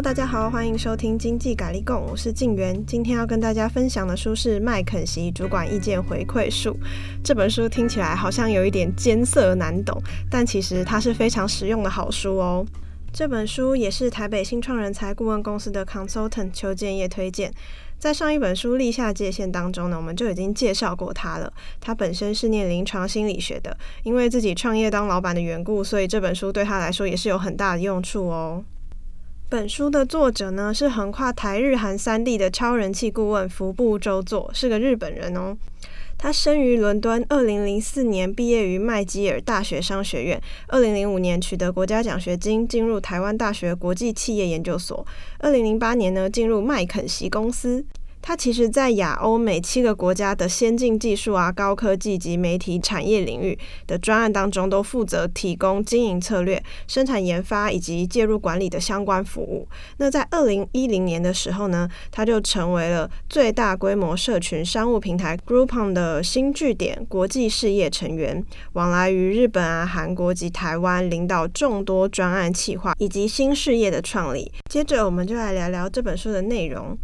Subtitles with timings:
[0.00, 2.86] 大家好，欢迎收听经济咖哩讲，我是静媛。
[2.86, 6.78] 今天要跟大家分享的书是麦肯锡主管意见回馈术。
[7.22, 10.00] 这本书听起来好像有一点艰涩难懂，
[10.30, 12.64] 但其实它是非常实用的好书哦。
[13.12, 17.52] 这本书也是台北新创人才顾问公司的 consultant 邱建业推荐。
[17.98, 21.52] 在上一本书《立下界限》当中呢，我们就已经介绍过他了。
[21.80, 28.62] 他本身是念临床心理学的，因为自己创业当老板的缘故，所以这本书对他来说也是有很大的用处哦。
[29.50, 35.56] 本书的作者呢，是横跨台日韩三地的超人气顾问服部周作，是个日本人哦。
[36.18, 45.06] 他生于伦敦，二零零四年毕业于麦基尔大学商学院，二零零五年取得国家奖学金，进入台湾大学国际企业研究所，
[45.38, 47.82] 二零零八年呢，进入麦肯锡公司。
[48.20, 59.66] 他其实，在亚欧美七个国家的先进技术啊、高科技及媒体产业领域的专案当中，都负责提供经营策略、生产研发以及介入管理的相关服务。
[59.96, 74.52] 那在二零一零年的时候呢，他就成为了最大规模社群商务平台 Groupon 的新据点国际事业成员，往来于日本啊、韩国及台湾，领导众多专案企划以及新事业的创立。
[74.68, 76.98] 接着，我们就来聊聊这本书的内容。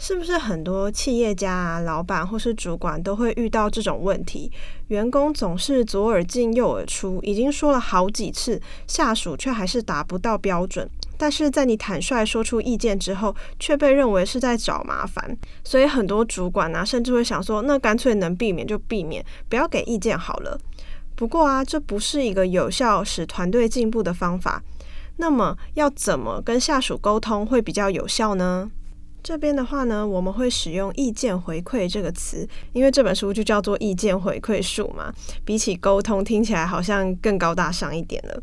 [0.00, 4.50] 是不是很多企业家啊、老板或是主管都会遇到这种问题？
[4.86, 10.88] 员工总是左耳进右耳出，已经说了好几次，下属却还是达不到标准。
[11.16, 15.36] 但是在你坦率说出意见之后，却被认为是在找麻烦。
[15.64, 20.56] 所以很多主管啊，甚至会想说，那干脆能避免就避免，不要给意见好了。
[21.16, 24.62] 不过啊，这不是一个有效使团队进步的方法。
[25.16, 28.70] 那么要怎么跟下属沟通会比较有效呢？
[29.22, 35.12] 这边的话呢，我们会使用“意见回馈”这个词，因为这本书就叫做“意见回馈术”嘛，
[35.44, 38.42] 比起沟通，听起来好像更高大上一点了。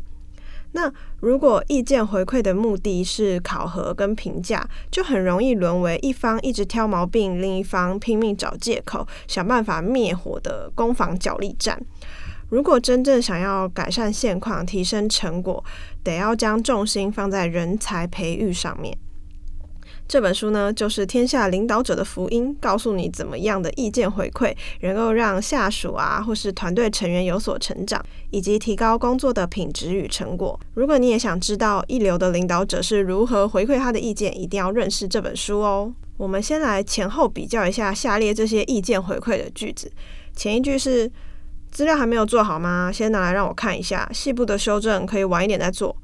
[0.72, 11.80] 那如果意见回馈的目的是考核跟评价，就很容易沦为一方一直挑毛病，另一方拼命找借口，想办法灭火的攻防角力战。
[12.50, 15.64] 如果真正想要改善现况、提升成果，
[16.04, 18.96] 得要将重心放在人才培育上面。
[20.08, 30.58] 这本书呢，就是天下领导者的福音，告诉你怎么样的意见回馈，能够让下属啊或是团队成员有所成长，以及提高工作的品质与成果。
[30.74, 35.92] 如果你也想知道一流的领导者是如何回馈他的意见，一定要认识这本书哦。
[36.16, 39.90] 我们先来前后比较一下下列这些意见回馈的句子。
[40.34, 41.10] 前一句是
[41.70, 42.90] 资料还没有做好吗？
[42.92, 45.96] 先拿来让我看一下，细部的修正可以晚一点再做。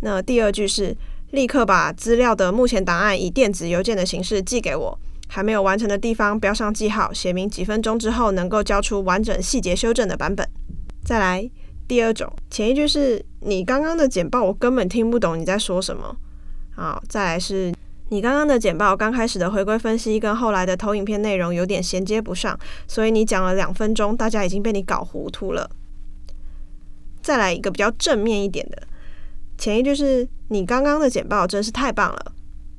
[0.00, 0.96] 那第二句是。
[1.36, 4.98] 立刻把资料的目前档案以电子邮件的形式寄给我，
[5.28, 10.48] 还没有完成的地方标上记号，写明几分钟之后能够交出完整细节修正的版本。
[11.04, 11.48] 再来
[11.86, 16.16] 第二种，前一句是你刚刚的简报我根本听不懂你在说什么。
[16.74, 17.70] 好，再来是
[18.08, 22.58] 你刚刚的简报刚开始的回归分析跟后来的投影片内容有点衔接不上，
[22.88, 25.70] 所以你讲了两分钟，大家已经被你搞糊涂了。
[27.20, 28.82] 再来一个比较正面一点的。
[29.58, 32.32] 前一句是你刚刚的简报真是太棒了，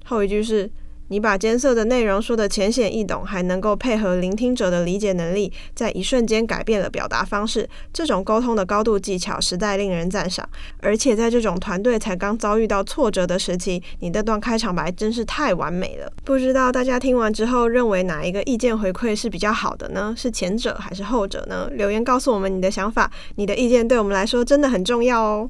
[0.05, 0.69] 后一句是
[1.09, 7.67] 你把艰涩的内容说得浅显易懂，还能够配合聆听者的理解能力，在一瞬间改变了表达方式。
[7.93, 10.47] 这种沟通的高度技巧实在令人赞赏。
[10.81, 16.11] 而且在这种团队才刚遭遇到挫折的时期，你这段开场白真是太完美了。
[16.25, 20.13] 不知道大家听完之后认为哪一个意见回馈是比较好的呢？
[20.17, 21.69] 是前者还是后者呢？
[21.71, 25.49] 留言告诉我们你的想法，你的意见对我们来说真的很重要哦。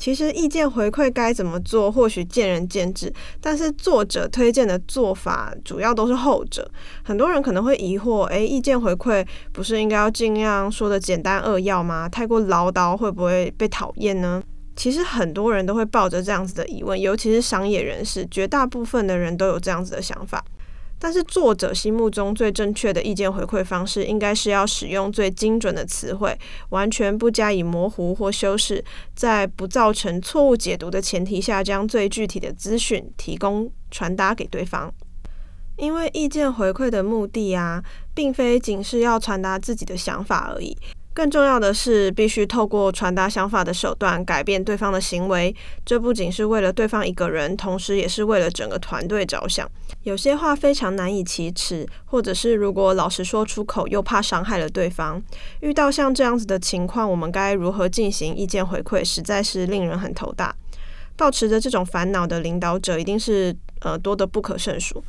[0.00, 3.12] 其实意见回馈该怎么做，或许见仁见智。
[3.38, 6.66] 但是作者推荐的做法主要都是后者。
[7.04, 9.22] 很多人可能会疑惑：诶，意见回馈
[9.52, 12.08] 不是应该要尽量说的简单扼要吗？
[12.08, 14.42] 太过唠叨会不会被讨厌呢？
[14.74, 20.42] 其实很多人都会抱着这样子的疑问，尤其是商业人士，绝大部分的人都有这样子的想法。
[21.02, 26.38] 但是作者心目中最正确的意见回馈方式，应该是要使用最精准的词汇，
[26.68, 28.84] 完全不加以模糊或修饰，
[29.16, 34.92] 在不造成错误解读的前提下，将最具体的资讯提供传达给对方。
[35.78, 37.82] 因为意见回馈的目的啊，
[38.14, 40.76] 并非仅是要传达自己的想法而已。
[41.12, 45.54] 更重要的是，必须透过传达想法的手段改变对方的行为。
[45.84, 49.68] 这不仅是为了对方一个人，同时也是为了整个团队着想。
[50.04, 55.20] 有些话非常难以启齿，或者是如果老实说出口，又怕伤害了对方。
[55.60, 60.54] 遇到像这样子的情况，我们该如何进行意见回馈，实在是令人很头大。
[61.16, 65.02] 抱持着这种烦恼的领导者，一定是呃多得不可胜数。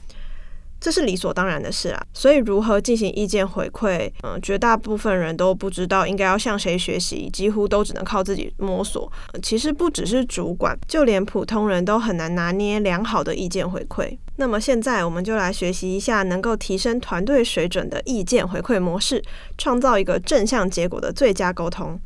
[0.81, 2.03] 这是理所当然的事啊。
[2.11, 9.09] 所以如何进行意见回馈，嗯，绝大部分人都不知道应该要向谁学习，几乎都只能靠自己摸索。
[9.41, 14.17] 其实不只是主管，就连普通人都很难拿捏良好的意见回馈。
[14.37, 19.23] 那么现在我们就来学习一下能够提升团队水准的意见回馈模式，
[19.57, 21.99] 创造一个正向结果的最佳沟通。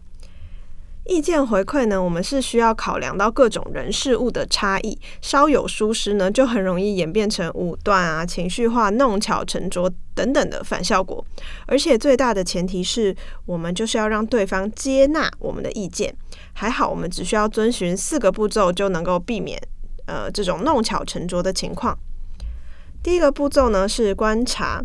[1.06, 11.24] 意见回馈呢，我们是需要考量到各种人事物的差异，稍有疏失呢，就很容易演变成武断啊、情绪化、弄巧成拙等等的反效果。
[11.68, 13.16] 而且最大的前提是
[13.46, 16.12] 我们就是要让对方接纳我们的意见。
[16.54, 19.62] 还好，我们只需要遵循四个步骤就能够避免
[20.08, 21.96] 呃这种弄巧成拙的情况。
[23.04, 24.84] 第一个步骤呢是观察。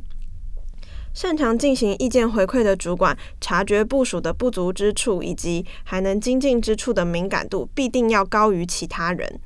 [1.12, 9.40] 擅长进行意见回馈的主管，察觉部署的不足之处以及还能精进之处的敏感度，必定要高于其他人。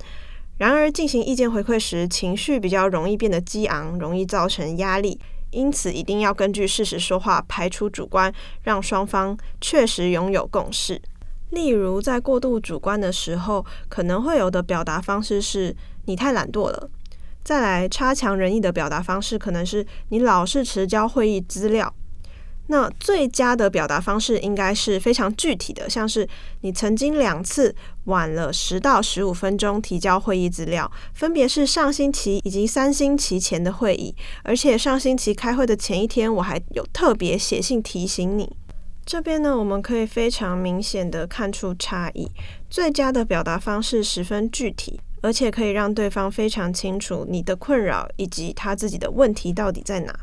[0.57, 5.19] 然而，进行意见回馈时，情绪比较容易变得激昂，容易造成压力，
[5.51, 11.01] 因此一定要根据事实说话，排除主观，让双方确实拥有共识。
[11.49, 15.75] 例如，在过度主观的时候，可能会有的表达方式是
[16.05, 16.89] ：“你太懒惰了。”
[17.45, 21.93] 再来，差强人意的表达方式可能是你老是迟交会议资料。
[22.69, 26.27] 那最佳的表达方式应该是非常具体的，像是
[26.61, 27.75] 你曾经两次
[28.05, 38.51] 晚了十到十五分钟提交会议资料，分别是上星期以及三星期前的会议，而且上星期开会的前一天我还有特别写信提醒你。
[39.05, 42.27] 这边呢，我们可以非常明显的看出差异。
[42.71, 44.99] 最佳的表达方式十分具体。
[45.25, 50.15] 而且可以让对方非常清楚你的困扰以及他自己的问题到底在哪。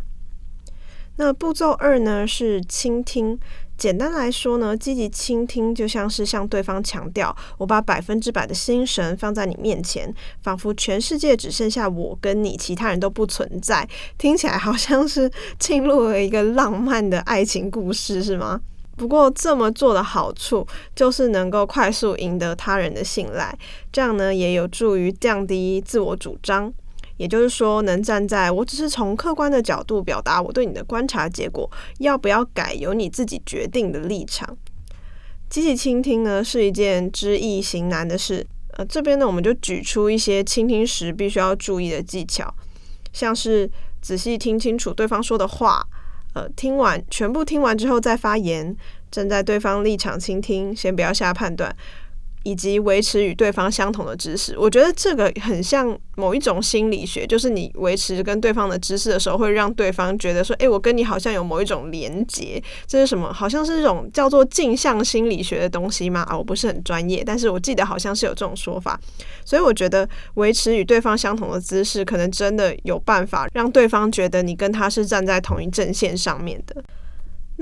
[1.16, 3.37] 那步骤二呢，是倾听。
[3.76, 13.88] 简单来说呢，积极倾听就像是向对方强调，我把百分之百的心神放在你面前，仿佛全世界只剩下我跟你，其他人都不存在。
[14.16, 15.28] 听起来好像是
[15.58, 18.60] 进入了一个浪漫的爱情故事，是吗？
[18.96, 23.56] 不过这么做的好处就是能够快速赢得他人的信赖，
[23.90, 26.72] 这样呢也有助于降低自我主张。
[27.16, 34.56] 也就是说，能站在我只是从客观的角度表达我对你的观察结果，要不要改由你自己决定的立场。
[35.48, 38.44] 积极倾听呢是一件知易行难的事。
[38.72, 42.52] 呃，这边呢我们就举出一些倾听时必须要注意的技巧，
[43.12, 45.86] 像是仔细听清楚对方说的话。
[46.34, 48.76] 呃，听完全部听完之后再发言，
[49.11, 51.75] 站在对方立场倾听，先不要下判断。
[52.44, 63.32] 以及维持与对方相同的知识，我觉得这个很像某一种心理学，就是你维持跟对方的知识的时候，会让对方觉得说：“诶，我跟你好像有某一种连结。”这是什么？
[63.32, 66.22] 好像是这种叫做镜像心理学的东西吗？
[66.28, 68.98] 啊，我不是很专业，但是我记得好像是有这种说法。
[69.44, 76.82] 所以我觉得维持与对方相同的知识，可能真的有办法让对方觉得你跟他是站在同一阵线上面的。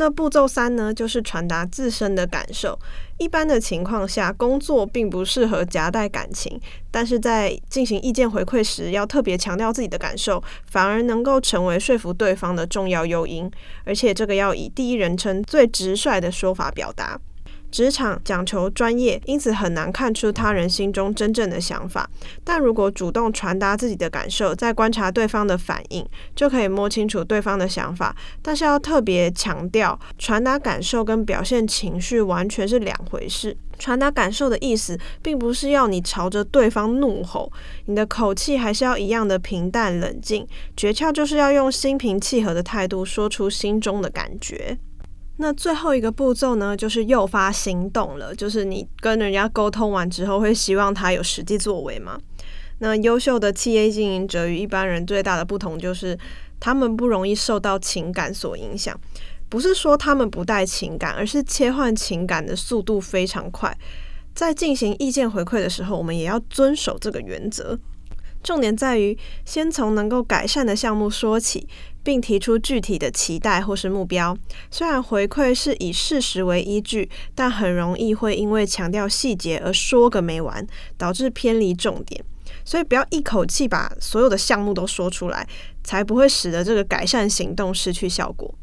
[0.00, 2.78] 那步骤三呢，就是传达自身的感受。
[3.18, 6.58] 一般的情况下，工作并不适合夹带感情，
[6.90, 13.50] 但是在进行意见回馈时，要特别强调自己的感受，反而能够成为说服对方的重要诱因。
[13.84, 17.20] 而且这个要以第一人称最直率的说法表达。
[17.70, 22.08] 职场讲求专业，因此很难看出他人心中真正的想法。
[22.42, 28.14] 但如果主动传达自己的感受，再观察对方的反应，就可以摸清楚对方的想法。
[28.42, 33.56] 但是要特别强调，传达感受跟表现情绪完全是两回事。
[33.78, 37.50] 传达感受的意思，并不是要你朝着对方怒吼，
[37.86, 40.46] 你的口气还是要一样的平淡冷静。
[40.76, 44.76] 诀窍就是要用心平气和的态度，说出心中的感觉。
[45.40, 48.34] 那最后一个步骤呢，就是诱发行动了。
[48.34, 52.20] 就是你跟人家沟通完之后，会希望他有实际作为吗？
[52.80, 56.16] 那优秀的企业经营者与一般人最大的不同，就是
[56.60, 58.94] 他们不容易受到情感所影响。
[59.48, 63.74] 不是说他们不带情感，而是切换情感的速度非常快。
[64.34, 67.78] 在进行意见回馈的时候，我们也要遵守这个原则。
[68.42, 71.68] 重点在于先从能够改善的项目说起，
[72.02, 74.36] 并提出具体的期待或是目标。
[74.70, 80.66] 虽然回馈是以事实为依据，但很容易会因为强调细节而说个没完，
[80.96, 82.24] 导致偏离重点。
[82.64, 85.46] 所以不要一口气把所有的项目都说出来，
[85.84, 88.54] 才不会使得这个改善行动失去效果。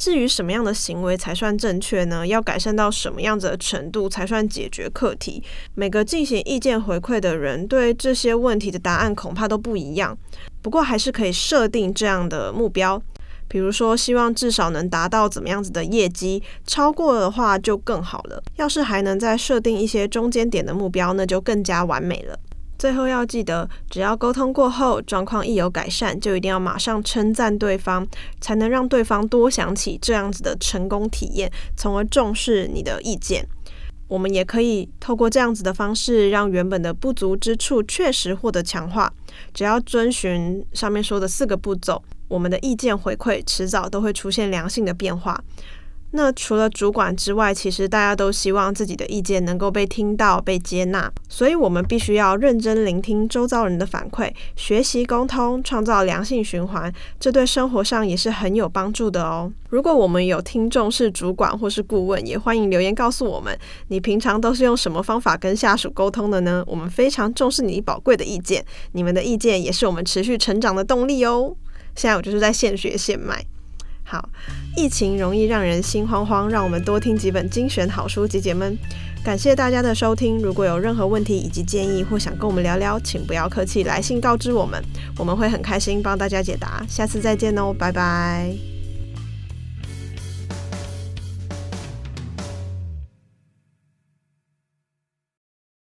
[0.00, 2.26] 至于什么样的行为才算正确呢？
[2.26, 5.42] 要改善到什么样子的程度才算解决课题？
[5.74, 10.16] 每个进行意见回馈的人对这些问题的答案恐怕都不一样。
[10.62, 12.98] 不过还是可以设定这样的目标，
[13.46, 18.42] 比如说希望至少能达到怎么样子的业绩，超过的话就更好了。
[18.56, 22.38] 要是还能再设定一些中间点的目标，那就更加完美了。
[22.80, 28.08] 最后要记得，只要沟通过后，状况一有改善，就一定要马上称赞对方，
[28.40, 33.46] 才能让对方多想起这样子的成功体验，从而重视你的意见。
[34.08, 39.12] 我们也可以透过这样子的方式，让原本的不足之处确实获得强化。
[39.52, 45.38] 只要遵循上面说的四个步骤，我们的意见回馈迟早都会出现良性的变化。
[46.12, 59.52] 那除了主管之外，其实大家都希望自己的意见能够被听到、被接纳，所以我们必须要认真聆听周遭人的反馈，学习沟通，创造良性循环，这对生活上也是很有帮助的哦。
[59.68, 66.64] 如果我们有听众是主管或是顾问，也欢迎留言告诉我们，你平常都是用什么方法跟下属沟通的呢？
[66.66, 71.54] 我们非常重视你宝贵的意见，你们的意见也是我们持续成长的动力哦。
[71.94, 73.44] 现在我就是在现学现卖。
[74.10, 74.28] 好，
[74.76, 78.76] 疫情容易让人心慌慌，让我们多听几本精选好书，解解闷。
[79.22, 84.82] 感谢大家的收听，如果有任何问题以及建议，或想跟我们聊聊，请不要客气，来信告知我们，
[85.16, 86.84] 我们会很开心帮大家解答。
[86.88, 88.79] 下次再见哦，拜拜。